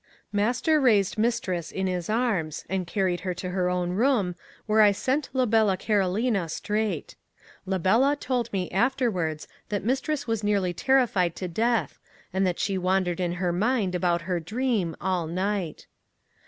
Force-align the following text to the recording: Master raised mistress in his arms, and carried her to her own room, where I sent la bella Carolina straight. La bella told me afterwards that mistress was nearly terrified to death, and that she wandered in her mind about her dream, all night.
Master 0.31 0.81
raised 0.81 1.19
mistress 1.19 1.71
in 1.71 1.85
his 1.85 2.09
arms, 2.09 2.65
and 2.67 2.87
carried 2.87 3.19
her 3.19 3.35
to 3.35 3.49
her 3.51 3.69
own 3.69 3.91
room, 3.91 4.33
where 4.65 4.81
I 4.81 4.91
sent 4.93 5.29
la 5.31 5.45
bella 5.45 5.77
Carolina 5.77 6.49
straight. 6.49 7.13
La 7.67 7.77
bella 7.77 8.15
told 8.15 8.51
me 8.51 8.71
afterwards 8.71 9.47
that 9.69 9.83
mistress 9.85 10.25
was 10.25 10.43
nearly 10.43 10.73
terrified 10.73 11.35
to 11.35 11.47
death, 11.47 11.99
and 12.33 12.47
that 12.47 12.57
she 12.57 12.79
wandered 12.79 13.19
in 13.19 13.33
her 13.33 13.51
mind 13.53 13.93
about 13.93 14.23
her 14.23 14.39
dream, 14.39 14.95
all 14.99 15.27
night. 15.27 15.85